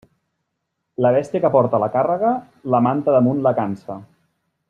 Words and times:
La 1.05 1.11
bèstia 1.15 1.41
que 1.43 1.51
porta 1.57 1.81
la 1.83 1.91
càrrega, 1.97 2.33
la 2.75 2.81
manta 2.87 3.17
damunt 3.19 3.45
la 3.49 3.57
cansa. 3.63 4.01